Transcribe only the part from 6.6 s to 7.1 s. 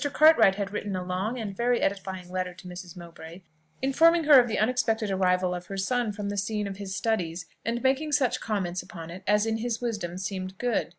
of his